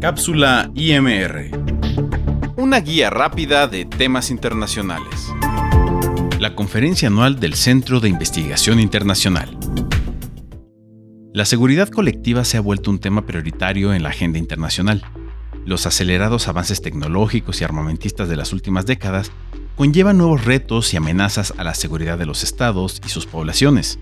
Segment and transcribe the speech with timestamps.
[0.00, 1.50] Cápsula IMR.
[2.56, 5.28] Una guía rápida de temas internacionales.
[6.38, 9.58] La conferencia anual del Centro de Investigación Internacional.
[11.34, 15.02] La seguridad colectiva se ha vuelto un tema prioritario en la agenda internacional.
[15.66, 19.32] Los acelerados avances tecnológicos y armamentistas de las últimas décadas
[19.74, 23.98] conllevan nuevos retos y amenazas a la seguridad de los estados y sus poblaciones.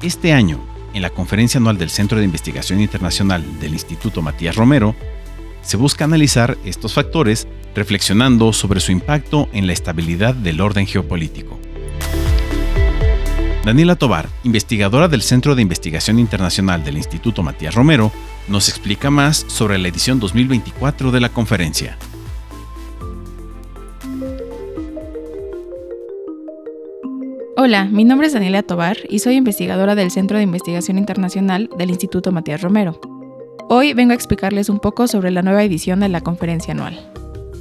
[0.00, 0.58] Este año,
[0.96, 4.96] en la conferencia anual del Centro de Investigación Internacional del Instituto Matías Romero,
[5.60, 11.60] se busca analizar estos factores reflexionando sobre su impacto en la estabilidad del orden geopolítico.
[13.62, 18.10] Daniela Tobar, investigadora del Centro de Investigación Internacional del Instituto Matías Romero,
[18.48, 21.98] nos explica más sobre la edición 2024 de la conferencia.
[27.58, 31.88] Hola, mi nombre es Daniela Tobar y soy investigadora del Centro de Investigación Internacional del
[31.88, 33.00] Instituto Matías Romero.
[33.70, 37.00] Hoy vengo a explicarles un poco sobre la nueva edición de la conferencia anual.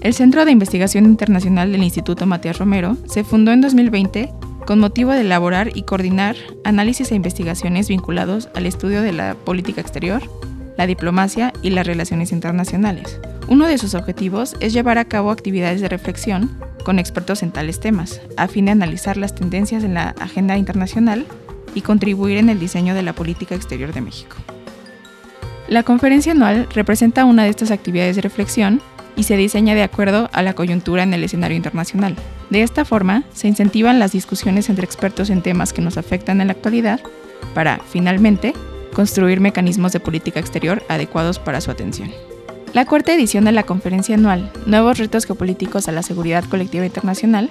[0.02, 4.34] El Centro de Investigación Internacional del Instituto Matías Romero se fundó en 2020
[4.68, 9.80] con motivo de elaborar y coordinar análisis e investigaciones vinculados al estudio de la política
[9.80, 10.22] exterior,
[10.78, 13.22] la diplomacia y las relaciones internacionales.
[13.48, 16.52] Uno de sus objetivos es llevar a cabo actividades de reflexión
[16.86, 21.26] con expertos en tales temas, a fin de analizar las tendencias en la agenda internacional
[21.74, 24.38] y contribuir en el diseño de la política exterior de México.
[25.68, 28.82] La conferencia anual representa una de estas actividades de reflexión
[29.18, 32.16] y se diseña de acuerdo a la coyuntura en el escenario internacional.
[32.50, 36.48] De esta forma, se incentivan las discusiones entre expertos en temas que nos afectan en
[36.48, 37.00] la actualidad
[37.56, 38.54] para, finalmente,
[38.94, 42.12] construir mecanismos de política exterior adecuados para su atención.
[42.76, 47.50] La cuarta edición de la conferencia anual Nuevos retos geopolíticos a la seguridad colectiva internacional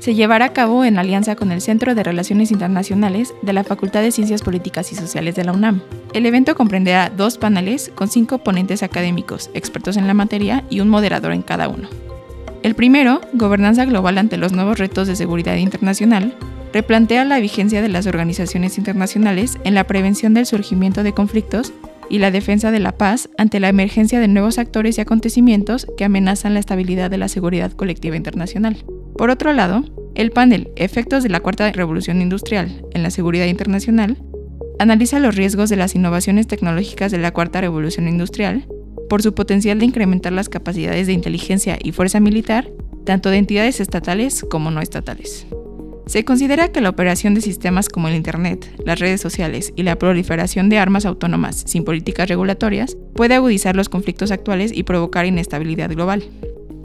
[0.00, 4.02] se llevará a cabo en alianza con el Centro de Relaciones Internacionales de la Facultad
[4.02, 5.80] de Ciencias Políticas y Sociales de la UNAM.
[6.12, 10.88] El evento comprenderá dos paneles con cinco ponentes académicos, expertos en la materia y un
[10.88, 11.88] moderador en cada uno.
[12.64, 16.34] El primero, Gobernanza Global ante los nuevos retos de seguridad internacional,
[16.72, 21.72] replantea la vigencia de las organizaciones internacionales en la prevención del surgimiento de conflictos
[22.10, 26.04] y la defensa de la paz ante la emergencia de nuevos actores y acontecimientos que
[26.04, 28.84] amenazan la estabilidad de la seguridad colectiva internacional.
[29.16, 34.22] Por otro lado, el panel Efectos de la Cuarta Revolución Industrial en la Seguridad Internacional
[34.78, 38.66] analiza los riesgos de las innovaciones tecnológicas de la Cuarta Revolución Industrial
[39.08, 42.70] por su potencial de incrementar las capacidades de inteligencia y fuerza militar,
[43.04, 45.46] tanto de entidades estatales como no estatales.
[46.06, 49.96] Se considera que la operación de sistemas como el Internet, las redes sociales y la
[49.96, 55.90] proliferación de armas autónomas sin políticas regulatorias puede agudizar los conflictos actuales y provocar inestabilidad
[55.90, 56.24] global.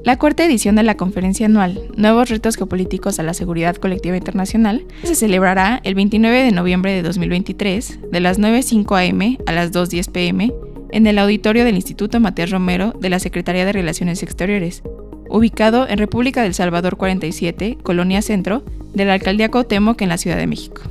[0.05, 4.85] La cuarta edición de la conferencia anual Nuevos retos geopolíticos a la seguridad colectiva internacional
[5.03, 10.11] se celebrará el 29 de noviembre de 2023 de las 9.05 am a las 2.10
[10.11, 10.53] pm
[10.91, 14.81] en el auditorio del Instituto Matías Romero de la Secretaría de Relaciones Exteriores,
[15.29, 18.63] ubicado en República del Salvador 47, Colonia Centro,
[18.93, 20.81] de la Alcaldía Cuauhtémoc en la Ciudad de México.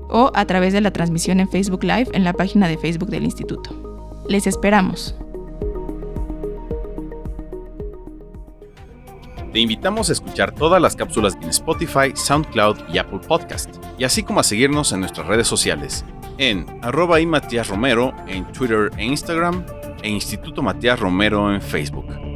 [0.09, 3.23] o a través de la transmisión en Facebook Live en la página de Facebook del
[3.23, 3.73] Instituto.
[4.27, 5.15] Les esperamos.
[9.53, 14.21] Te invitamos a escuchar todas las cápsulas en Spotify, SoundCloud y Apple Podcast, y así
[14.21, 16.05] como a seguirnos en nuestras redes sociales,
[16.39, 19.63] en arroba y Matías Romero en Twitter e Instagram,
[20.01, 22.28] e Instituto Matías Romero en Facebook.